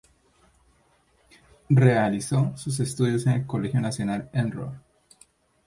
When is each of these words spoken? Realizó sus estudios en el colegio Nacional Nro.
Realizó 1.69 2.53
sus 2.57 2.79
estudios 2.79 3.27
en 3.27 3.33
el 3.33 3.45
colegio 3.45 3.79
Nacional 3.79 4.31
Nro. 4.33 4.73